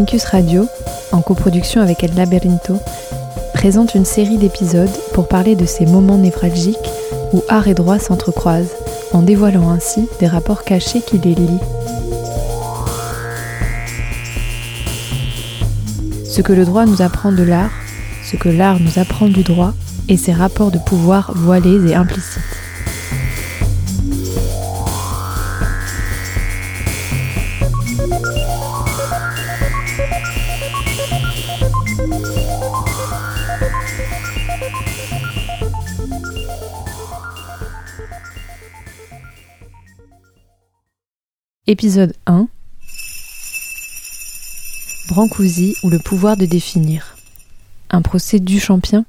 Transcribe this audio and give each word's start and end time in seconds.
Amicus 0.00 0.24
Radio, 0.24 0.66
en 1.12 1.20
coproduction 1.20 1.82
avec 1.82 2.02
El 2.02 2.14
Laberinto, 2.14 2.78
présente 3.52 3.94
une 3.94 4.06
série 4.06 4.38
d'épisodes 4.38 4.88
pour 5.12 5.28
parler 5.28 5.56
de 5.56 5.66
ces 5.66 5.84
moments 5.84 6.16
névralgiques 6.16 6.78
où 7.34 7.42
art 7.50 7.68
et 7.68 7.74
droit 7.74 7.98
s'entrecroisent, 7.98 8.72
en 9.12 9.20
dévoilant 9.20 9.68
ainsi 9.68 10.08
des 10.18 10.26
rapports 10.26 10.64
cachés 10.64 11.02
qui 11.02 11.18
les 11.18 11.34
lient. 11.34 11.60
Ce 16.24 16.40
que 16.40 16.54
le 16.54 16.64
droit 16.64 16.86
nous 16.86 17.02
apprend 17.02 17.30
de 17.30 17.42
l'art, 17.42 17.72
ce 18.24 18.36
que 18.36 18.48
l'art 18.48 18.80
nous 18.80 18.98
apprend 18.98 19.28
du 19.28 19.42
droit, 19.42 19.74
et 20.08 20.16
ses 20.16 20.32
rapports 20.32 20.70
de 20.70 20.78
pouvoir 20.78 21.32
voilés 21.36 21.90
et 21.90 21.94
implicites. 21.94 22.59
Épisode 41.70 42.16
1 42.26 42.48
Brancusi 45.06 45.76
ou 45.84 45.88
le 45.88 46.00
pouvoir 46.00 46.36
de 46.36 46.44
définir. 46.44 47.16
Un 47.90 48.02
procès 48.02 48.40
du 48.40 48.58
champion. 48.58 49.04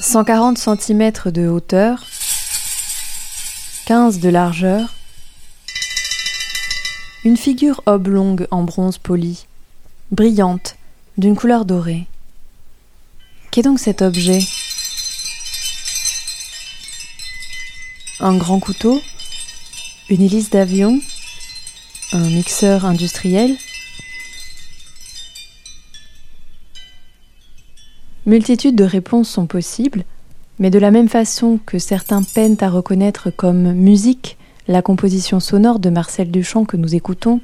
140 0.00 0.56
cm 0.56 1.12
de 1.26 1.46
hauteur, 1.46 2.06
15 3.84 4.20
de 4.20 4.30
largeur, 4.30 4.94
une 7.24 7.36
figure 7.36 7.82
oblongue 7.84 8.48
en 8.50 8.62
bronze 8.62 8.96
poli, 8.96 9.46
brillante, 10.10 10.76
d'une 11.18 11.36
couleur 11.36 11.66
dorée. 11.66 12.06
Qu'est 13.50 13.60
donc 13.60 13.78
cet 13.78 14.00
objet? 14.00 14.40
Un 18.18 18.34
grand 18.38 18.60
couteau 18.60 19.02
Une 20.08 20.22
hélice 20.22 20.48
d'avion 20.48 20.98
Un 22.12 22.30
mixeur 22.30 22.86
industriel 22.86 23.54
Multitude 28.24 28.74
de 28.74 28.84
réponses 28.84 29.28
sont 29.28 29.44
possibles, 29.44 30.04
mais 30.58 30.70
de 30.70 30.78
la 30.78 30.90
même 30.90 31.10
façon 31.10 31.60
que 31.66 31.78
certains 31.78 32.22
peinent 32.22 32.56
à 32.60 32.70
reconnaître 32.70 33.28
comme 33.28 33.74
musique 33.74 34.38
la 34.66 34.80
composition 34.80 35.38
sonore 35.38 35.78
de 35.78 35.90
Marcel 35.90 36.30
Duchamp 36.30 36.64
que 36.64 36.78
nous 36.78 36.94
écoutons, 36.94 37.40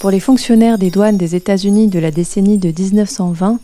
pour 0.00 0.10
les 0.10 0.20
fonctionnaires 0.20 0.78
des 0.78 0.90
douanes 0.90 1.18
des 1.18 1.34
États-Unis 1.36 1.88
de 1.88 1.98
la 1.98 2.10
décennie 2.10 2.56
de 2.56 2.68
1920, 2.70 3.60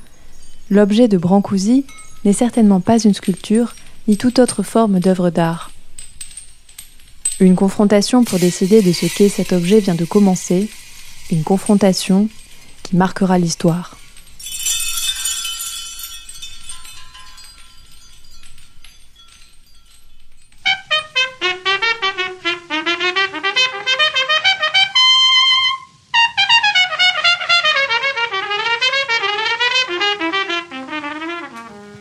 l'objet 0.69 1.09
de 1.09 1.17
Brancusi 1.17 1.87
n'est 2.27 2.35
certainement 2.35 2.81
pas 2.81 2.99
une 2.99 3.15
sculpture 3.15 3.75
ni 4.07 4.19
toute 4.19 4.39
autre 4.39 4.63
forme 4.63 5.01
d'œuvre 5.01 5.31
d'art. 5.31 5.71
Une 7.41 7.57
confrontation 7.57 8.23
pour 8.23 8.39
décider 8.39 8.81
de 8.81 8.93
ce 8.93 9.07
qu'est 9.07 9.29
cet 9.29 9.53
objet 9.53 9.81
vient 9.81 9.97
de 9.97 10.05
commencer, 10.05 10.69
une 11.33 11.43
confrontation 11.43 12.29
qui 12.85 12.97
marquera 12.97 13.39
l'histoire. 13.39 13.97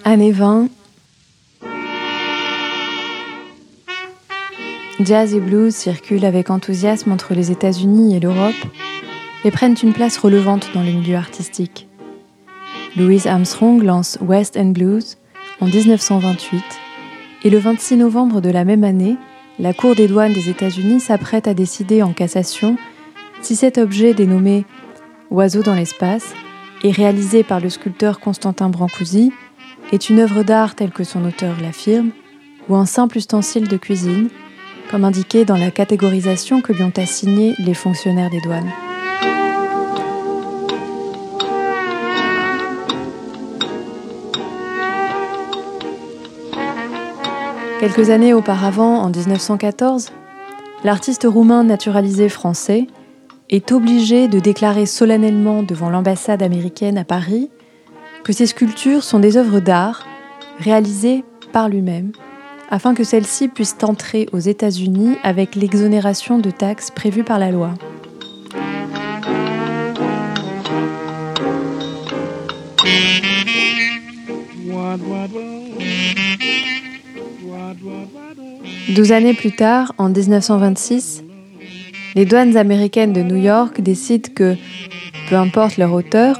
Année 0.06 0.32
20. 0.32 0.73
Jazz 5.06 5.34
et 5.34 5.40
blues 5.40 5.76
circulent 5.76 6.26
avec 6.26 6.50
enthousiasme 6.50 7.12
entre 7.12 7.34
les 7.34 7.52
États-Unis 7.52 8.16
et 8.16 8.20
l'Europe 8.20 8.54
et 9.44 9.52
prennent 9.52 9.76
une 9.82 9.94
place 9.94 10.18
relevante 10.18 10.70
dans 10.74 10.82
le 10.82 10.92
milieu 10.92 11.16
artistique. 11.16 11.88
Louis 12.96 13.28
Armstrong 13.28 13.82
lance 13.82 14.18
West 14.22 14.56
End 14.56 14.70
Blues 14.70 15.18
en 15.60 15.66
1928 15.66 16.64
et 17.44 17.50
le 17.50 17.58
26 17.58 17.98
novembre 17.98 18.40
de 18.40 18.50
la 18.50 18.64
même 18.64 18.84
année, 18.84 19.18
la 19.60 19.74
Cour 19.74 19.96
des 19.96 20.08
douanes 20.08 20.34
des 20.34 20.50
États-Unis 20.50 21.00
s'apprête 21.00 21.48
à 21.48 21.54
décider 21.54 22.02
en 22.02 22.14
cassation 22.14 22.78
si 23.42 23.56
cet 23.56 23.78
objet 23.78 24.14
dénommé 24.14 24.66
Oiseau 25.32 25.64
dans 25.64 25.76
l'espace 25.76 26.34
et 26.84 26.92
réalisé 26.92 27.44
par 27.44 27.60
le 27.60 27.70
sculpteur 27.70 28.20
Constantin 28.20 28.70
Brancusi 28.70 29.34
est 29.92 30.10
une 30.10 30.20
œuvre 30.20 30.44
d'art 30.44 30.76
telle 30.76 30.92
que 30.92 31.04
son 31.04 31.26
auteur 31.26 31.56
l'affirme, 31.62 32.12
ou 32.70 32.76
un 32.76 32.86
simple 32.86 33.18
ustensile 33.18 33.68
de 33.68 33.78
cuisine, 33.78 34.30
comme 34.90 35.06
indiqué 35.06 35.46
dans 35.46 35.58
la 35.58 35.72
catégorisation 35.72 36.62
que 36.62 36.74
lui 36.74 36.84
ont 36.84 36.94
assignée 36.98 37.56
les 37.60 37.74
fonctionnaires 37.74 38.30
des 38.30 38.42
douanes. 38.42 38.72
Quelques 47.80 48.12
années 48.12 48.34
auparavant, 48.34 49.00
en 49.00 49.10
1914, 49.10 50.12
l'artiste 50.86 51.28
roumain 51.30 51.66
naturalisé 51.66 52.30
français 52.30 52.88
est 53.50 53.74
obligé 53.74 54.30
de 54.30 54.40
déclarer 54.40 54.86
solennellement 54.86 55.64
devant 55.64 55.90
l'ambassade 55.90 56.42
américaine 56.42 56.98
à 56.98 57.04
Paris 57.04 57.50
que 58.24 58.32
ces 58.32 58.48
sculptures 58.48 59.04
sont 59.04 59.20
des 59.20 59.36
œuvres 59.36 59.60
d'art 59.60 60.08
réalisées 60.60 61.26
par 61.52 61.68
lui-même, 61.68 62.14
afin 62.74 62.96
que 62.96 63.04
celles-ci 63.04 63.50
puissent 63.50 63.78
entrer 63.84 64.28
aux 64.32 64.40
États-Unis 64.40 65.16
avec 65.22 65.54
l'exonération 65.54 66.40
de 66.40 66.50
taxes 66.50 66.90
prévue 66.90 67.24
par 67.24 67.38
la 67.38 67.52
loi. 67.52 67.76
Douze 78.96 79.12
années 79.12 79.36
plus 79.36 79.52
tard, 79.56 79.94
en 80.00 80.10
1926, 80.10 81.24
les 82.16 82.26
douanes 82.26 82.58
américaines 82.58 83.14
de 83.14 83.22
New 83.22 83.36
York 83.36 83.82
décident 83.82 84.32
que, 84.34 84.56
peu 85.30 85.36
importe 85.36 85.78
leur 85.78 85.94
auteur, 85.94 86.40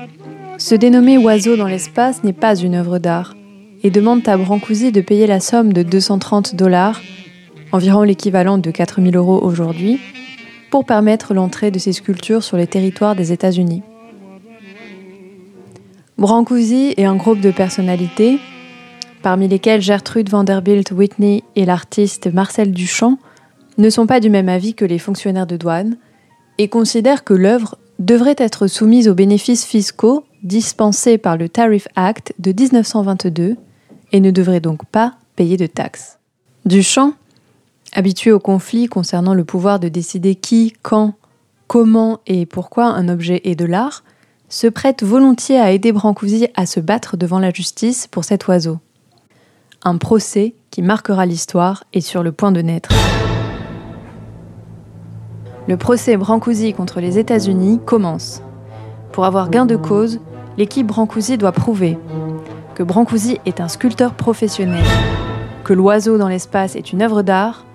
se 0.58 0.74
dénommer 0.74 1.20
oiseau 1.20 1.56
dans 1.56 1.68
l'espace 1.68 2.24
n'est 2.24 2.34
pas 2.34 2.56
une 2.56 2.74
œuvre 2.74 2.98
d'art 2.98 3.36
et 3.84 3.92
demande 3.92 4.28
à 4.28 4.38
Brancusi 4.38 4.92
de 4.92 5.02
payer 5.02 5.28
la 5.28 5.40
somme 5.40 5.74
de 5.74 5.84
230 5.84 6.56
dollars, 6.56 7.02
environ 7.72 8.04
l'équivalent 8.04 8.58
de 8.58 8.72
4000 8.72 9.16
euros 9.16 9.40
aujourd'hui, 9.44 10.00
pour 10.72 10.86
permettre 10.86 11.34
l'entrée 11.34 11.70
de 11.70 11.80
ces 11.80 11.92
sculptures 11.92 12.44
sur 12.44 12.58
les 12.58 12.66
territoires 12.68 13.16
des 13.16 13.32
États-Unis. 13.32 13.84
Brancusi 16.18 16.94
et 16.96 17.06
un 17.06 17.16
groupe 17.16 17.42
de 17.42 17.52
personnalités, 17.52 18.40
parmi 19.22 19.48
lesquelles 19.48 19.82
Gertrude 19.82 20.30
Vanderbilt 20.30 20.92
Whitney 20.92 21.44
et 21.56 21.66
l'artiste 21.66 22.34
Marcel 22.34 22.72
Duchamp, 22.72 23.18
ne 23.78 23.90
sont 23.90 24.08
pas 24.08 24.20
du 24.20 24.30
même 24.30 24.50
avis 24.50 24.74
que 24.74 24.86
les 24.86 25.00
fonctionnaires 25.00 25.48
de 25.48 25.58
douane 25.58 25.98
et 26.58 26.70
considèrent 26.70 27.24
que 27.24 27.34
l'œuvre 27.34 27.78
devrait 28.00 28.36
être 28.38 28.68
soumise 28.68 29.08
aux 29.08 29.16
bénéfices 29.16 29.66
fiscaux 29.66 30.24
dispensés 30.44 31.18
par 31.18 31.38
le 31.38 31.50
Tariff 31.50 31.88
Act 31.96 32.34
de 32.40 32.52
1922 32.52 33.58
et 34.14 34.22
ne 34.22 34.32
devrait 34.32 34.62
donc 34.62 34.86
pas 34.86 35.16
payer 35.36 35.58
de 35.58 35.66
taxes. 35.66 36.20
Duchamp, 36.66 37.14
habitué 37.94 38.32
au 38.32 38.40
conflit 38.40 38.86
concernant 38.86 39.34
le 39.34 39.44
pouvoir 39.44 39.80
de 39.80 39.90
décider 39.90 40.36
qui, 40.36 40.74
quand, 40.82 41.16
comment 41.68 42.20
et 42.26 42.46
pourquoi 42.46 42.86
un 42.86 43.10
objet 43.10 43.42
est 43.44 43.56
de 43.56 43.66
l'art, 43.66 44.04
se 44.48 44.68
prête 44.68 45.04
volontiers 45.04 45.60
à 45.60 45.72
aider 45.72 45.92
Brancusi 45.92 46.48
à 46.56 46.66
se 46.66 46.80
battre 46.80 47.18
devant 47.18 47.40
la 47.40 47.52
justice 47.52 48.08
pour 48.08 48.24
cet 48.24 48.48
oiseau. 48.48 48.78
Un 49.84 49.98
procès 49.98 50.54
qui 50.70 50.82
marquera 50.82 51.26
l'histoire 51.26 51.84
est 51.92 52.02
sur 52.02 52.24
le 52.24 52.32
point 52.32 52.52
de 52.52 52.62
naître. 52.62 52.90
Le 55.68 55.76
procès 55.76 56.18
Brancusi 56.18 56.74
contre 56.74 57.00
les 57.00 57.18
États-Unis 57.18 57.80
commence. 57.86 58.42
Pour 59.12 59.26
avoir 59.26 59.50
gain 59.50 59.66
de 59.66 59.76
cause, 59.76 60.20
l'équipe 60.58 60.86
Brancusi 60.86 61.38
doit 61.38 61.52
prouver 61.52 61.98
que 62.76 62.84
Brancusi 62.84 63.40
est 63.46 63.62
un 63.62 63.68
sculpteur 63.68 64.14
professionnel, 64.14 64.84
que 65.64 65.74
l'oiseau 65.74 66.18
dans 66.18 66.28
l'espace 66.28 66.76
est 66.76 66.92
une 66.92 67.02
œuvre 67.02 67.22
d'art, 67.22 67.66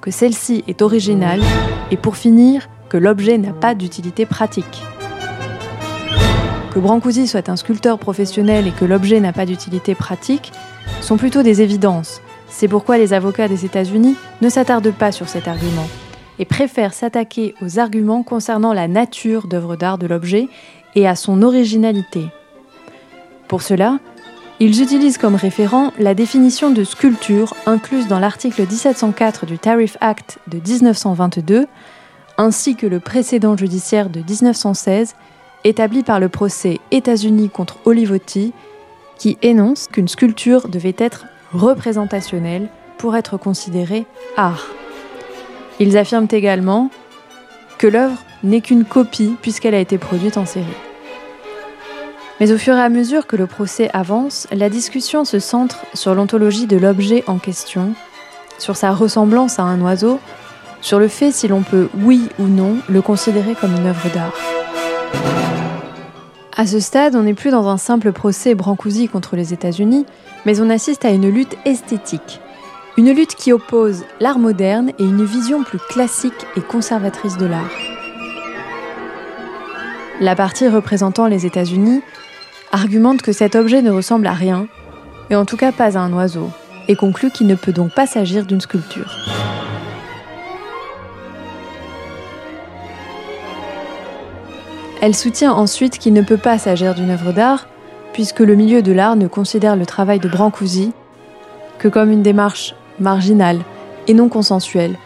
que 0.00 0.10
celle-ci 0.10 0.64
est 0.66 0.82
originale, 0.82 1.42
et 1.90 1.96
pour 1.96 2.16
finir, 2.16 2.68
que 2.88 2.96
l'objet 2.96 3.38
n'a 3.38 3.52
pas 3.52 3.74
d'utilité 3.74 4.26
pratique. 4.26 4.82
Que 6.72 6.78
Brancusi 6.78 7.26
soit 7.26 7.48
un 7.48 7.56
sculpteur 7.56 7.98
professionnel 7.98 8.66
et 8.66 8.72
que 8.72 8.84
l'objet 8.84 9.20
n'a 9.20 9.32
pas 9.32 9.46
d'utilité 9.46 9.94
pratique 9.94 10.52
sont 11.00 11.16
plutôt 11.16 11.42
des 11.42 11.62
évidences, 11.62 12.20
C'est 12.48 12.68
pourquoi 12.68 12.96
les 12.96 13.12
avocats 13.12 13.48
des 13.48 13.64
États-Unis 13.64 14.16
ne 14.40 14.48
s'attardent 14.48 14.92
pas 14.92 15.12
sur 15.12 15.28
cet 15.28 15.48
argument 15.48 15.88
et 16.38 16.44
préfèrent 16.44 16.94
s'attaquer 16.94 17.54
aux 17.60 17.78
arguments 17.78 18.22
concernant 18.22 18.72
la 18.72 18.88
nature 18.88 19.46
d'œuvre 19.46 19.76
d'art 19.76 19.98
de 19.98 20.06
l'objet 20.06 20.48
et 20.94 21.08
à 21.08 21.16
son 21.16 21.42
originalité. 21.42 22.26
Pour 23.48 23.62
cela, 23.62 23.98
ils 24.58 24.82
utilisent 24.82 25.18
comme 25.18 25.34
référent 25.34 25.92
la 25.98 26.14
définition 26.14 26.70
de 26.70 26.82
sculpture 26.82 27.54
incluse 27.66 28.08
dans 28.08 28.18
l'article 28.18 28.62
1704 28.62 29.44
du 29.44 29.58
Tariff 29.58 29.98
Act 30.00 30.38
de 30.46 30.58
1922, 30.58 31.66
ainsi 32.38 32.74
que 32.74 32.86
le 32.86 33.00
précédent 33.00 33.56
judiciaire 33.56 34.08
de 34.08 34.20
1916, 34.20 35.14
établi 35.64 36.02
par 36.02 36.20
le 36.20 36.28
procès 36.28 36.80
États-Unis 36.90 37.50
contre 37.50 37.78
Olivotti, 37.84 38.52
qui 39.18 39.36
énonce 39.42 39.88
qu'une 39.88 40.08
sculpture 40.08 40.68
devait 40.68 40.96
être 40.98 41.26
représentationnelle 41.52 42.68
pour 42.98 43.16
être 43.16 43.36
considérée 43.36 44.06
art. 44.36 44.68
Ils 45.80 45.98
affirment 45.98 46.28
également 46.30 46.90
que 47.78 47.86
l'œuvre 47.86 48.18
n'est 48.42 48.62
qu'une 48.62 48.84
copie 48.84 49.36
puisqu'elle 49.42 49.74
a 49.74 49.80
été 49.80 49.98
produite 49.98 50.38
en 50.38 50.46
série. 50.46 50.85
Mais 52.38 52.52
au 52.52 52.58
fur 52.58 52.74
et 52.74 52.80
à 52.80 52.90
mesure 52.90 53.26
que 53.26 53.36
le 53.36 53.46
procès 53.46 53.88
avance, 53.94 54.46
la 54.52 54.68
discussion 54.68 55.24
se 55.24 55.38
centre 55.38 55.86
sur 55.94 56.14
l'ontologie 56.14 56.66
de 56.66 56.76
l'objet 56.76 57.24
en 57.26 57.38
question, 57.38 57.94
sur 58.58 58.76
sa 58.76 58.92
ressemblance 58.92 59.58
à 59.58 59.62
un 59.62 59.80
oiseau, 59.80 60.20
sur 60.82 60.98
le 60.98 61.08
fait 61.08 61.32
si 61.32 61.48
l'on 61.48 61.62
peut, 61.62 61.88
oui 61.98 62.28
ou 62.38 62.44
non, 62.44 62.76
le 62.88 63.00
considérer 63.00 63.54
comme 63.54 63.74
une 63.74 63.86
œuvre 63.86 64.08
d'art. 64.12 64.34
À 66.58 66.66
ce 66.66 66.78
stade, 66.78 67.16
on 67.16 67.22
n'est 67.22 67.34
plus 67.34 67.50
dans 67.50 67.68
un 67.68 67.78
simple 67.78 68.12
procès 68.12 68.54
Brancusi 68.54 69.08
contre 69.08 69.36
les 69.36 69.52
États-Unis, 69.52 70.06
mais 70.44 70.60
on 70.60 70.70
assiste 70.70 71.04
à 71.04 71.10
une 71.10 71.28
lutte 71.30 71.56
esthétique. 71.64 72.40
Une 72.98 73.12
lutte 73.12 73.34
qui 73.34 73.52
oppose 73.52 74.04
l'art 74.20 74.38
moderne 74.38 74.90
et 74.98 75.04
une 75.04 75.24
vision 75.24 75.62
plus 75.62 75.78
classique 75.78 76.46
et 76.56 76.62
conservatrice 76.62 77.36
de 77.36 77.46
l'art. 77.46 77.70
La 80.18 80.34
partie 80.34 80.66
représentant 80.66 81.26
les 81.26 81.44
États-Unis 81.44 82.02
argumente 82.76 83.22
que 83.22 83.32
cet 83.32 83.56
objet 83.56 83.80
ne 83.80 83.90
ressemble 83.90 84.26
à 84.26 84.34
rien, 84.34 84.68
et 85.30 85.34
en 85.34 85.46
tout 85.46 85.56
cas 85.56 85.72
pas 85.72 85.96
à 85.96 86.00
un 86.00 86.12
oiseau, 86.12 86.50
et 86.88 86.94
conclut 86.94 87.30
qu'il 87.30 87.46
ne 87.46 87.54
peut 87.54 87.72
donc 87.72 87.94
pas 87.94 88.06
s'agir 88.06 88.44
d'une 88.44 88.60
sculpture. 88.60 89.16
Elle 95.00 95.14
soutient 95.14 95.52
ensuite 95.52 95.98
qu'il 95.98 96.12
ne 96.12 96.20
peut 96.20 96.36
pas 96.36 96.58
s'agir 96.58 96.94
d'une 96.94 97.10
œuvre 97.10 97.32
d'art, 97.32 97.66
puisque 98.12 98.40
le 98.40 98.54
milieu 98.54 98.82
de 98.82 98.92
l'art 98.92 99.16
ne 99.16 99.26
considère 99.26 99.76
le 99.76 99.86
travail 99.86 100.18
de 100.18 100.28
Brancusi 100.28 100.92
que 101.78 101.88
comme 101.88 102.10
une 102.10 102.22
démarche 102.22 102.74
marginale 103.00 103.60
et 104.06 104.14
non 104.14 104.28
consensuelle, 104.28 104.98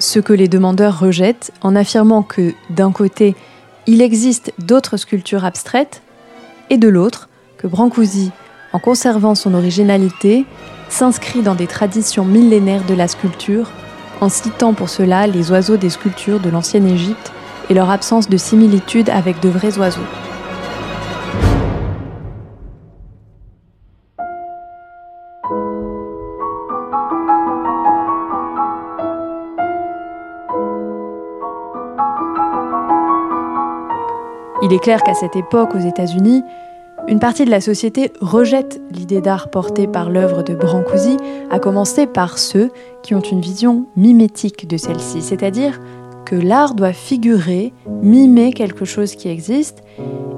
ce 0.00 0.18
que 0.18 0.32
les 0.32 0.48
demandeurs 0.48 0.98
rejettent 0.98 1.52
en 1.62 1.76
affirmant 1.76 2.22
que, 2.22 2.52
d'un 2.70 2.90
côté, 2.90 3.36
il 3.86 4.02
existe 4.02 4.52
d'autres 4.58 4.96
sculptures 4.96 5.44
abstraites, 5.44 6.02
et 6.70 6.78
de 6.78 6.88
l'autre, 6.88 7.28
que 7.58 7.66
Brancusi, 7.66 8.30
en 8.72 8.78
conservant 8.78 9.34
son 9.34 9.54
originalité, 9.54 10.44
s'inscrit 10.88 11.42
dans 11.42 11.54
des 11.54 11.66
traditions 11.66 12.24
millénaires 12.24 12.84
de 12.84 12.94
la 12.94 13.08
sculpture, 13.08 13.70
en 14.20 14.28
citant 14.28 14.74
pour 14.74 14.88
cela 14.88 15.26
les 15.26 15.50
oiseaux 15.50 15.76
des 15.76 15.90
sculptures 15.90 16.40
de 16.40 16.50
l'ancienne 16.50 16.86
Égypte 16.86 17.32
et 17.68 17.74
leur 17.74 17.90
absence 17.90 18.28
de 18.28 18.36
similitude 18.36 19.10
avec 19.10 19.40
de 19.40 19.48
vrais 19.48 19.78
oiseaux. 19.78 20.00
Il 34.66 34.72
est 34.72 34.80
clair 34.80 35.04
qu'à 35.04 35.14
cette 35.14 35.36
époque, 35.36 35.76
aux 35.76 35.86
États-Unis, 35.86 36.42
une 37.06 37.20
partie 37.20 37.44
de 37.44 37.52
la 37.52 37.60
société 37.60 38.12
rejette 38.20 38.80
l'idée 38.90 39.20
d'art 39.20 39.48
portée 39.48 39.86
par 39.86 40.10
l'œuvre 40.10 40.42
de 40.42 40.56
Brancusi, 40.56 41.18
à 41.52 41.60
commencer 41.60 42.08
par 42.08 42.36
ceux 42.36 42.72
qui 43.04 43.14
ont 43.14 43.20
une 43.20 43.40
vision 43.40 43.86
mimétique 43.94 44.68
de 44.68 44.76
celle-ci, 44.76 45.22
c'est-à-dire 45.22 45.78
que 46.24 46.34
l'art 46.34 46.74
doit 46.74 46.92
figurer, 46.92 47.74
mimer 48.02 48.52
quelque 48.52 48.84
chose 48.84 49.14
qui 49.14 49.28
existe, 49.28 49.84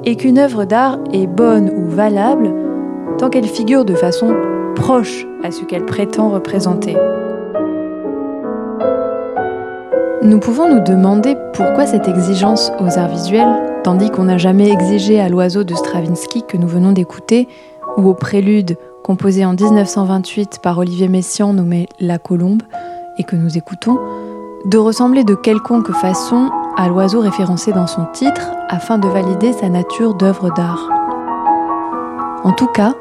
et 0.05 0.15
qu'une 0.17 0.39
œuvre 0.39 0.67
d'art 0.67 0.99
est 1.15 1.27
bonne 1.27 1.71
ou 1.71 1.89
valable 1.89 2.53
tant 3.17 3.31
qu'elle 3.31 3.49
figure 3.49 3.87
de 3.87 3.95
façon 3.95 4.37
proche 4.75 5.27
à 5.43 5.51
ce 5.51 5.65
qu'elle 5.65 5.87
prétend 5.87 6.29
représenter. 6.29 6.99
Nous 10.23 10.39
pouvons 10.39 10.69
nous 10.69 10.85
demander 10.85 11.35
pourquoi 11.55 11.87
cette 11.87 12.09
exigence 12.09 12.71
aux 12.79 12.99
arts 12.99 13.09
visuels 13.09 13.68
tandis 13.89 14.11
qu'on 14.11 14.25
n'a 14.25 14.37
jamais 14.37 14.69
exigé 14.69 15.19
à 15.19 15.31
l'oiseau 15.31 15.65
de 15.65 15.75
Stravinsky 15.75 16.43
que 16.43 16.59
nous 16.59 16.69
venons 16.69 16.93
d'écouter, 16.93 17.49
ou 17.97 18.07
au 18.07 18.13
prélude 18.13 18.77
composé 19.03 19.47
en 19.47 19.55
1928 19.55 20.59
par 20.63 20.77
Olivier 20.77 21.09
Messiaen 21.09 21.55
nommé 21.55 21.89
La 21.99 22.19
Colombe, 22.19 22.61
et 23.17 23.25
que 23.25 23.35
nous 23.35 23.57
écoutons, 23.57 23.99
de 24.67 24.77
ressembler 24.77 25.25
de 25.25 25.35
quelconque 25.35 25.91
façon 25.93 26.51
à 26.77 26.87
l'oiseau 26.89 27.21
référencé 27.21 27.73
dans 27.73 27.87
son 27.87 28.05
titre 28.13 28.51
afin 28.69 28.99
de 28.99 29.09
valider 29.09 29.55
sa 29.55 29.71
nature 29.71 30.13
d'œuvre 30.13 30.53
d'art. 30.55 30.91
En 32.45 32.53
tout 32.53 32.67
cas, 32.67 32.95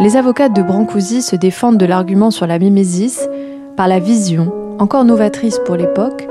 les 0.00 0.16
avocats 0.16 0.48
de 0.48 0.62
Brancusi 0.62 1.20
se 1.20 1.36
défendent 1.36 1.76
de 1.76 1.84
l'argument 1.84 2.30
sur 2.30 2.46
la 2.46 2.58
mimésis 2.58 3.28
par 3.76 3.88
la 3.88 3.98
vision, 3.98 4.50
encore 4.78 5.04
novatrice 5.04 5.60
pour 5.66 5.76
l'époque, 5.76 6.26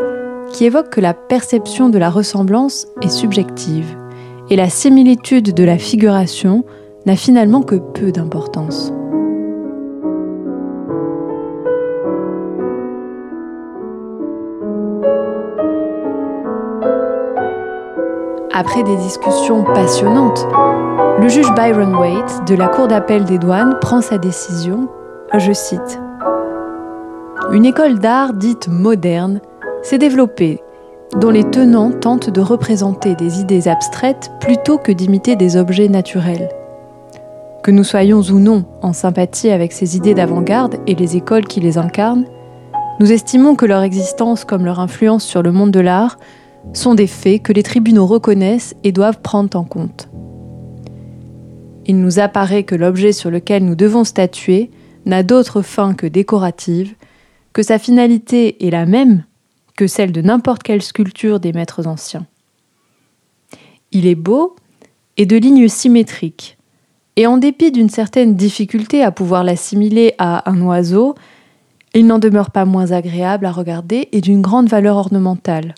qui 0.53 0.65
évoque 0.65 0.89
que 0.89 1.01
la 1.01 1.13
perception 1.13 1.89
de 1.89 1.97
la 1.97 2.09
ressemblance 2.09 2.87
est 3.01 3.09
subjective 3.09 3.97
et 4.49 4.55
la 4.55 4.69
similitude 4.69 5.53
de 5.53 5.63
la 5.63 5.77
figuration 5.77 6.63
n'a 7.05 7.15
finalement 7.15 7.63
que 7.63 7.75
peu 7.75 8.11
d'importance. 8.11 8.93
Après 18.55 18.83
des 18.83 18.95
discussions 18.97 19.63
passionnantes, 19.63 20.45
le 21.19 21.27
juge 21.27 21.51
Byron 21.55 21.95
Waite 21.95 22.43
de 22.47 22.55
la 22.55 22.67
Cour 22.67 22.87
d'appel 22.87 23.25
des 23.25 23.39
douanes 23.39 23.77
prend 23.81 24.01
sa 24.01 24.19
décision, 24.19 24.87
je 25.35 25.51
cite, 25.51 25.99
Une 27.51 27.65
école 27.65 27.97
d'art 27.97 28.33
dite 28.33 28.67
moderne 28.67 29.41
s'est 29.83 29.97
développée, 29.97 30.59
dont 31.19 31.29
les 31.29 31.43
tenants 31.43 31.91
tentent 31.91 32.29
de 32.29 32.41
représenter 32.41 33.15
des 33.15 33.39
idées 33.41 33.67
abstraites 33.67 34.31
plutôt 34.39 34.77
que 34.77 34.91
d'imiter 34.91 35.35
des 35.35 35.57
objets 35.57 35.89
naturels. 35.89 36.49
Que 37.61 37.71
nous 37.71 37.83
soyons 37.83 38.21
ou 38.21 38.39
non 38.39 38.65
en 38.81 38.93
sympathie 38.93 39.49
avec 39.49 39.71
ces 39.71 39.95
idées 39.95 40.13
d'avant-garde 40.13 40.77
et 40.87 40.95
les 40.95 41.15
écoles 41.15 41.45
qui 41.45 41.59
les 41.59 41.77
incarnent, 41.77 42.25
nous 42.99 43.11
estimons 43.11 43.55
que 43.55 43.65
leur 43.65 43.83
existence 43.83 44.45
comme 44.45 44.65
leur 44.65 44.79
influence 44.79 45.23
sur 45.23 45.41
le 45.41 45.51
monde 45.51 45.71
de 45.71 45.79
l'art 45.79 46.17
sont 46.73 46.95
des 46.95 47.07
faits 47.07 47.41
que 47.41 47.53
les 47.53 47.63
tribunaux 47.63 48.05
reconnaissent 48.05 48.75
et 48.83 48.91
doivent 48.91 49.21
prendre 49.21 49.57
en 49.57 49.63
compte. 49.63 50.09
Il 51.85 51.99
nous 51.99 52.19
apparaît 52.19 52.63
que 52.63 52.75
l'objet 52.75 53.11
sur 53.11 53.29
lequel 53.29 53.65
nous 53.65 53.75
devons 53.75 54.05
statuer 54.05 54.71
n'a 55.05 55.23
d'autre 55.23 55.61
fin 55.61 55.93
que 55.93 56.07
décorative, 56.07 56.95
que 57.51 57.61
sa 57.61 57.77
finalité 57.77 58.65
est 58.65 58.71
la 58.71 58.85
même 58.85 59.25
que 59.77 59.87
celle 59.87 60.11
de 60.11 60.21
n'importe 60.21 60.63
quelle 60.63 60.81
sculpture 60.81 61.39
des 61.39 61.53
maîtres 61.53 61.87
anciens. 61.87 62.25
Il 63.91 64.07
est 64.07 64.15
beau 64.15 64.55
et 65.17 65.25
de 65.25 65.35
lignes 65.35 65.67
symétriques, 65.67 66.57
et 67.15 67.27
en 67.27 67.37
dépit 67.37 67.71
d'une 67.71 67.89
certaine 67.89 68.35
difficulté 68.35 69.03
à 69.03 69.11
pouvoir 69.11 69.43
l'assimiler 69.43 70.15
à 70.17 70.49
un 70.49 70.59
oiseau, 70.61 71.15
il 71.93 72.07
n'en 72.07 72.17
demeure 72.17 72.49
pas 72.49 72.65
moins 72.65 72.91
agréable 72.91 73.45
à 73.45 73.51
regarder 73.51 74.09
et 74.11 74.21
d'une 74.21 74.41
grande 74.41 74.67
valeur 74.67 74.97
ornementale. 74.97 75.75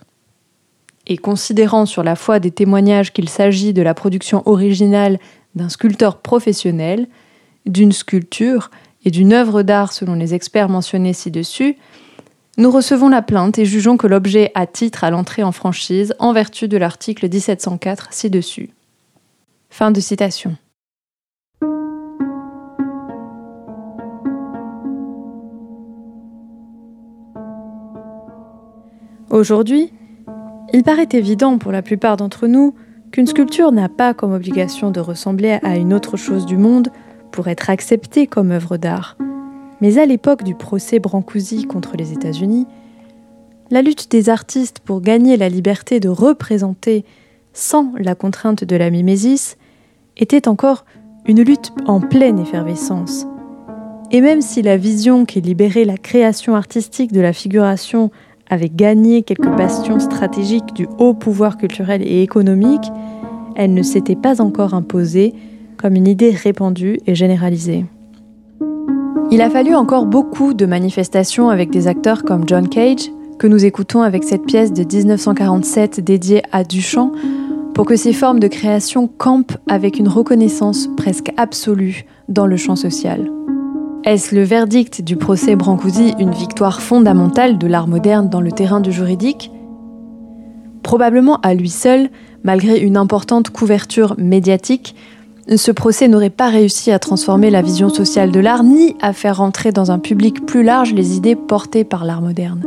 Et 1.08 1.18
considérant 1.18 1.86
sur 1.86 2.04
la 2.04 2.16
foi 2.16 2.40
des 2.40 2.52
témoignages 2.52 3.12
qu'il 3.12 3.28
s'agit 3.28 3.74
de 3.74 3.82
la 3.82 3.94
production 3.94 4.44
originale 4.46 5.20
d'un 5.56 5.70
sculpteur 5.70 6.18
professionnel, 6.18 7.08
d'une 7.66 7.92
sculpture 7.92 8.72
et 9.04 9.12
d'une 9.12 9.34
œuvre 9.34 9.62
d'art 9.62 9.92
selon 9.92 10.16
les 10.16 10.34
experts 10.34 10.70
mentionnés 10.70 11.14
ci-dessus, 11.14 11.76
nous 12.58 12.72
recevons 12.72 13.10
la 13.10 13.22
plainte 13.22 13.60
et 13.60 13.66
jugeons 13.66 13.98
que 13.98 14.08
l'objet 14.08 14.52
a 14.56 14.66
titre 14.66 15.04
à 15.04 15.10
l'entrée 15.10 15.44
en 15.44 15.52
franchise 15.52 16.14
en 16.20 16.32
vertu 16.32 16.68
de 16.68 16.78
l'article 16.78 17.28
1704 17.30 18.14
ci-dessus. 18.14 18.70
Fin 19.70 19.92
de 19.92 20.00
citation. 20.00 20.56
Aujourd'hui, 29.30 29.92
il 30.72 30.84
paraît 30.84 31.10
évident 31.12 31.58
pour 31.58 31.74
la 31.74 31.82
plupart 31.82 32.16
d'entre 32.16 32.48
nous 32.48 32.74
qu'une 33.12 33.28
sculpture 33.28 33.74
n'a 33.74 33.90
pas 33.90 34.14
comme 34.14 34.32
obligation 34.32 34.92
de 34.92 35.02
ressembler 35.02 35.60
à 35.62 35.76
une 35.76 35.94
autre 35.94 36.16
chose 36.16 36.46
du 36.46 36.56
monde 36.56 36.90
pour 37.32 37.50
être 37.50 37.70
acceptée 37.70 38.28
comme 38.28 38.52
œuvre 38.52 38.78
d'art 38.78 39.18
Mais 39.86 40.00
à 40.00 40.08
l'époque 40.08 40.42
du 40.42 40.56
procès 40.56 40.98
Brancusi 40.98 41.66
contre 41.66 41.96
les 41.96 42.12
États-Unis, 42.12 42.66
la 43.70 43.84
lutte 43.84 44.10
des 44.10 44.30
artistes 44.30 44.80
pour 44.80 45.00
gagner 45.00 45.38
la 45.38 45.48
liberté 45.48 46.00
de 46.00 46.10
représenter 46.10 47.06
sans 47.54 47.92
la 48.00 48.16
contrainte 48.16 48.64
de 48.64 48.76
la 48.76 48.90
mimésis 48.90 49.58
était 50.18 50.48
encore 50.48 50.86
une 51.28 51.44
lutte 51.44 51.72
en 51.86 52.00
pleine 52.02 52.40
effervescence. 52.40 53.28
Et 54.10 54.22
même 54.22 54.42
si 54.42 54.64
la 54.64 54.76
vision 54.76 55.24
qui 55.24 55.40
libérait 55.40 55.86
la 55.86 55.98
création 55.98 56.56
artistique 56.56 57.12
de 57.12 57.22
la 57.22 57.32
figuration 57.32 58.10
avait 58.50 58.72
gagné 58.74 59.22
quelques 59.22 59.56
bastions 59.56 60.00
stratégiques 60.00 60.74
du 60.74 60.88
haut 60.98 61.14
pouvoir 61.14 61.58
culturel 61.58 62.02
et 62.02 62.24
économique, 62.24 62.92
elle 63.56 63.76
ne 63.76 63.84
s'était 63.84 64.16
pas 64.16 64.42
encore 64.42 64.74
imposée 64.74 65.36
comme 65.78 65.94
une 65.94 66.08
idée 66.08 66.32
répandue 66.32 66.98
et 67.06 67.14
généralisée. 67.14 67.86
Il 69.36 69.42
a 69.42 69.50
fallu 69.50 69.76
encore 69.76 70.06
beaucoup 70.06 70.54
de 70.54 70.66
manifestations 70.66 71.50
avec 71.50 71.70
des 71.70 71.90
acteurs 71.90 72.24
comme 72.24 72.48
John 72.48 72.70
Cage, 72.70 73.12
que 73.38 73.48
nous 73.48 73.66
écoutons 73.66 74.02
avec 74.02 74.24
cette 74.24 74.46
pièce 74.46 74.72
de 74.72 74.86
1947 74.86 76.00
dédiée 76.00 76.42
à 76.54 76.64
Duchamp, 76.64 77.12
pour 77.74 77.86
que 77.86 77.98
ces 77.98 78.14
formes 78.14 78.40
de 78.40 78.48
création 78.48 79.10
campent 79.10 79.58
avec 79.68 80.00
une 80.00 80.08
reconnaissance 80.08 80.88
presque 80.96 81.34
absolue 81.36 82.06
dans 82.30 82.46
le 82.46 82.56
champ 82.56 82.78
social. 82.78 83.30
Est-ce 84.06 84.34
le 84.34 84.44
verdict 84.44 85.02
du 85.02 85.18
procès 85.18 85.58
Brancusi 85.58 86.14
une 86.18 86.32
victoire 86.32 86.82
fondamentale 86.82 87.58
de 87.58 87.68
l'art 87.68 87.90
moderne 87.90 88.30
dans 88.30 88.40
le 88.40 88.54
terrain 88.54 88.80
du 88.80 88.94
juridique? 88.94 89.52
Probablement 90.82 91.42
à 91.42 91.56
lui 91.56 91.70
seul, 91.70 92.10
malgré 92.46 92.80
une 92.80 92.96
importante 92.96 93.50
couverture 93.50 94.16
médiatique, 94.18 94.96
ce 95.54 95.72
procès 95.72 96.08
n'aurait 96.08 96.32
pas 96.32 96.50
réussi 96.50 96.92
à 96.92 96.98
transformer 96.98 97.52
la 97.52 97.62
vision 97.62 97.90
sociale 97.90 98.32
de 98.32 98.40
l'art 98.40 98.64
ni 98.64 98.96
à 99.00 99.14
faire 99.14 99.38
rentrer 99.38 99.72
dans 99.72 99.92
un 99.92 100.00
public 100.00 100.46
plus 100.46 100.64
large 100.64 100.94
les 100.94 101.16
idées 101.18 101.36
portées 101.36 101.84
par 101.84 102.04
l'art 102.04 102.22
moderne. 102.22 102.64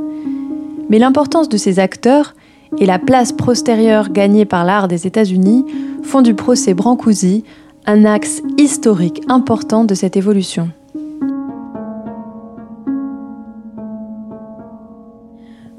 Mais 0.88 0.98
l'importance 0.98 1.48
de 1.48 1.56
ces 1.56 1.80
acteurs 1.80 2.34
et 2.78 2.86
la 2.86 2.98
place 2.98 3.32
postérieure 3.32 4.10
gagnée 4.10 4.44
par 4.44 4.64
l'art 4.64 4.86
des 4.86 5.06
États-Unis 5.06 5.64
font 6.04 6.22
du 6.22 6.34
procès 6.34 6.74
Brancusi 6.74 7.44
un 7.86 8.04
axe 8.04 8.42
historique 8.58 9.22
important 9.28 9.84
de 9.84 9.94
cette 9.94 10.16
évolution. 10.16 10.70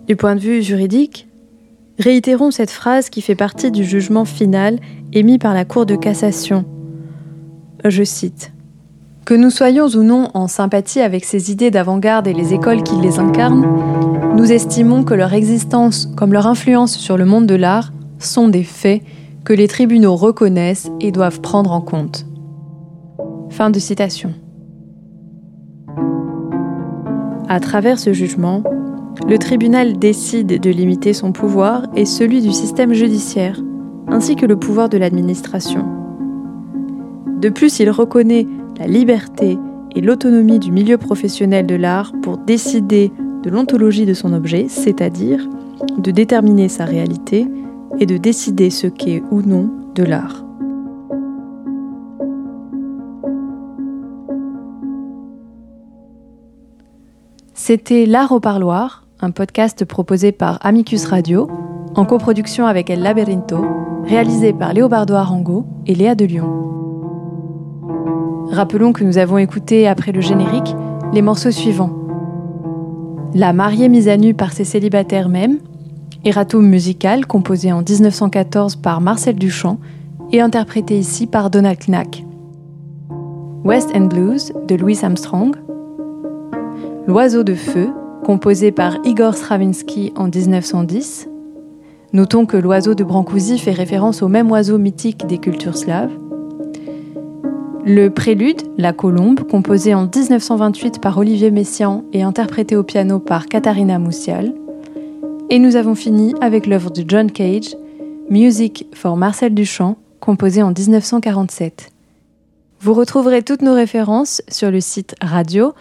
Du 0.07 0.15
point 0.15 0.35
de 0.35 0.41
vue 0.41 0.63
juridique, 0.63 1.27
réitérons 1.99 2.51
cette 2.51 2.71
phrase 2.71 3.09
qui 3.09 3.21
fait 3.21 3.35
partie 3.35 3.71
du 3.71 3.83
jugement 3.83 4.25
final 4.25 4.79
émis 5.13 5.37
par 5.37 5.53
la 5.53 5.65
Cour 5.65 5.85
de 5.85 5.95
cassation. 5.95 6.65
Je 7.85 8.03
cite. 8.03 8.51
Que 9.25 9.33
nous 9.33 9.49
soyons 9.49 9.87
ou 9.87 10.03
non 10.03 10.29
en 10.33 10.47
sympathie 10.47 10.99
avec 10.99 11.23
ces 11.23 11.51
idées 11.51 11.71
d'avant-garde 11.71 12.27
et 12.27 12.33
les 12.33 12.53
écoles 12.53 12.83
qui 12.83 12.95
les 12.95 13.19
incarnent, 13.19 14.35
nous 14.35 14.51
estimons 14.51 15.03
que 15.03 15.13
leur 15.13 15.33
existence 15.33 16.09
comme 16.17 16.33
leur 16.33 16.47
influence 16.47 16.97
sur 16.97 17.15
le 17.15 17.25
monde 17.25 17.45
de 17.45 17.55
l'art 17.55 17.93
sont 18.17 18.49
des 18.49 18.63
faits 18.63 19.01
que 19.45 19.53
les 19.53 19.67
tribunaux 19.67 20.15
reconnaissent 20.15 20.89
et 20.99 21.11
doivent 21.11 21.41
prendre 21.41 21.71
en 21.71 21.81
compte. 21.81 22.25
Fin 23.49 23.69
de 23.69 23.79
citation. 23.79 24.33
À 27.47 27.59
travers 27.59 27.97
ce 27.97 28.13
jugement, 28.13 28.63
le 29.27 29.37
tribunal 29.37 29.97
décide 29.97 30.59
de 30.59 30.69
limiter 30.69 31.13
son 31.13 31.31
pouvoir 31.31 31.83
et 31.95 32.05
celui 32.05 32.41
du 32.41 32.51
système 32.51 32.93
judiciaire, 32.93 33.59
ainsi 34.07 34.35
que 34.35 34.45
le 34.45 34.57
pouvoir 34.57 34.89
de 34.89 34.97
l'administration. 34.97 35.98
De 37.39 37.47
plus, 37.47 37.79
il 37.79 37.89
reconnaît 37.89 38.45
la 38.77 38.85
liberté 38.85 39.57
et 39.95 40.01
l'autonomie 40.01 40.59
du 40.59 40.73
milieu 40.73 40.97
professionnel 40.97 41.65
de 41.65 41.75
l'art 41.75 42.11
pour 42.21 42.37
décider 42.37 43.11
de 43.43 43.49
l'ontologie 43.49 44.05
de 44.05 44.13
son 44.13 44.33
objet, 44.33 44.67
c'est-à-dire 44.67 45.47
de 45.97 46.11
déterminer 46.11 46.67
sa 46.67 46.83
réalité 46.83 47.47
et 47.97 48.05
de 48.05 48.17
décider 48.17 48.69
ce 48.69 48.87
qu'est 48.87 49.23
ou 49.31 49.41
non 49.41 49.69
de 49.95 50.03
l'art. 50.03 50.43
C'était 57.53 58.05
L'art 58.05 58.31
au 58.33 58.39
parloir, 58.39 59.05
un 59.21 59.31
podcast 59.31 59.85
proposé 59.85 60.31
par 60.31 60.59
Amicus 60.65 61.05
Radio, 61.05 61.49
en 61.95 62.03
coproduction 62.03 62.65
avec 62.65 62.89
El 62.89 63.01
Laberinto, 63.01 63.65
réalisé 64.05 64.53
par 64.53 64.73
Léobardo 64.73 65.13
Arango 65.13 65.65
et 65.85 65.95
Léa 65.95 66.15
de 66.15 66.25
Lyon. 66.25 66.78
Rappelons 68.51 68.93
que 68.93 69.03
nous 69.03 69.17
avons 69.17 69.37
écouté, 69.37 69.87
après 69.87 70.11
le 70.11 70.21
générique, 70.21 70.75
les 71.13 71.21
morceaux 71.21 71.51
suivants. 71.51 71.91
La 73.35 73.53
mariée 73.53 73.89
mise 73.89 74.07
à 74.07 74.17
nu 74.17 74.33
par 74.33 74.53
ses 74.53 74.63
célibataires 74.63 75.29
même, 75.29 75.59
Eratum 76.25 76.67
musical 76.67 77.25
composé 77.27 77.71
en 77.71 77.81
1914 77.81 78.75
par 78.75 79.01
Marcel 79.01 79.35
Duchamp 79.35 79.77
et 80.31 80.41
interprété 80.41 80.97
ici 80.97 81.27
par 81.27 81.49
Donald 81.49 81.77
Knack. 81.79 82.25
West 83.63 83.91
End 83.95 84.05
Blues 84.05 84.51
de 84.67 84.75
Louis 84.75 84.97
Armstrong. 85.03 85.55
L'oiseau 87.07 87.43
de 87.43 87.53
feu 87.53 87.89
composé 88.25 88.71
par 88.71 88.97
Igor 89.05 89.35
Stravinsky 89.35 90.11
en 90.15 90.27
1910. 90.27 91.29
Notons 92.13 92.45
que 92.45 92.57
l'oiseau 92.57 92.95
de 92.95 93.03
Brancusi 93.03 93.59
fait 93.59 93.71
référence 93.71 94.23
au 94.23 94.27
même 94.27 94.49
oiseau 94.51 94.77
mythique 94.77 95.27
des 95.27 95.37
cultures 95.37 95.77
slaves. 95.77 96.11
Le 97.85 98.09
prélude, 98.09 98.61
La 98.77 98.93
Colombe, 98.93 99.41
composé 99.49 99.93
en 99.93 100.03
1928 100.03 101.01
par 101.01 101.17
Olivier 101.17 101.51
Messiaen 101.51 102.03
et 102.13 102.23
interprété 102.23 102.75
au 102.75 102.83
piano 102.83 103.19
par 103.19 103.47
Katharina 103.47 103.99
Moussial. 103.99 104.53
Et 105.49 105.59
nous 105.59 105.75
avons 105.75 105.95
fini 105.95 106.33
avec 106.41 106.67
l'œuvre 106.67 106.91
de 106.91 107.03
John 107.07 107.31
Cage, 107.31 107.75
Music 108.29 108.85
for 108.93 109.17
Marcel 109.17 109.53
Duchamp, 109.53 109.97
composé 110.19 110.61
en 110.61 110.71
1947. 110.71 111.89
Vous 112.81 112.93
retrouverez 112.93 113.43
toutes 113.43 113.61
nos 113.61 113.73
références 113.73 114.41
sur 114.49 114.71
le 114.71 114.81
site 114.81 115.15
radio 115.21 115.73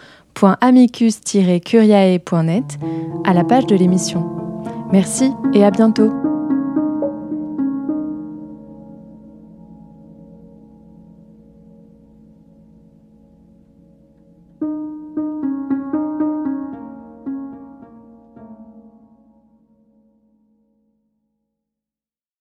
amicus-curiae.net 0.61 2.63
à 3.25 3.33
la 3.33 3.43
page 3.43 3.65
de 3.65 3.75
l'émission. 3.75 4.23
Merci 4.91 5.31
et 5.53 5.63
à 5.63 5.71
bientôt. 5.71 6.28